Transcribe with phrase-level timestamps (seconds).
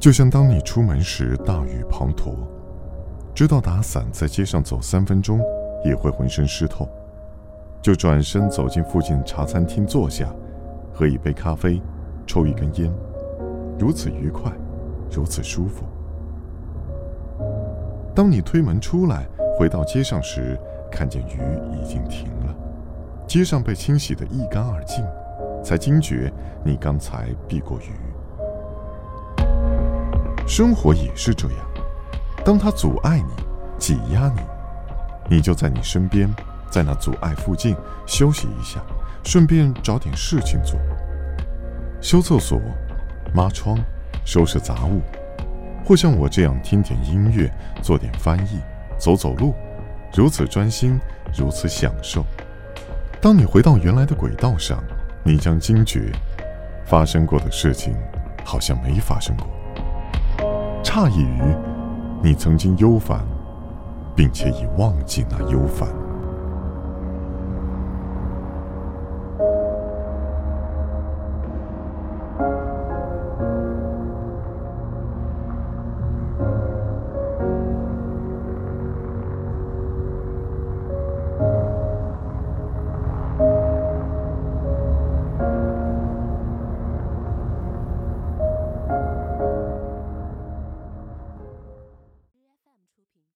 [0.00, 2.36] 就像当你出门时大雨滂沱，
[3.34, 5.40] 知道打伞在街上走三分钟
[5.84, 6.88] 也会浑身湿透，
[7.82, 10.32] 就转身走进附近茶餐厅坐下，
[10.92, 11.82] 喝一杯咖啡，
[12.28, 12.92] 抽一根烟，
[13.76, 14.52] 如此愉快，
[15.10, 15.84] 如此舒服。
[18.14, 19.26] 当你推门出来，
[19.58, 20.56] 回到街上时，
[20.92, 21.40] 看见雨
[21.72, 22.54] 已经停了，
[23.26, 25.04] 街上被清洗得一干二净，
[25.64, 26.32] 才惊觉
[26.64, 27.90] 你刚才避过雨。
[30.48, 31.58] 生活也是这样，
[32.42, 33.44] 当他阻碍你、
[33.78, 34.40] 挤压你，
[35.36, 36.26] 你就在你身边，
[36.70, 37.76] 在那阻碍附近
[38.06, 38.80] 休息一下，
[39.22, 40.80] 顺便找点事情做：
[42.00, 42.58] 修厕所、
[43.34, 43.78] 抹窗、
[44.24, 45.02] 收拾杂物，
[45.84, 47.52] 或像我这样听点音乐、
[47.82, 48.58] 做点翻译、
[48.98, 49.54] 走走路，
[50.14, 50.98] 如此专心，
[51.36, 52.24] 如此享受。
[53.20, 54.82] 当你回到原来的轨道上，
[55.22, 56.10] 你将惊觉，
[56.86, 57.94] 发生过的事情
[58.42, 59.46] 好像没发生过。
[60.98, 61.54] 诧异于
[62.20, 63.24] 你曾经忧烦，
[64.16, 65.88] 并且已忘记那忧烦。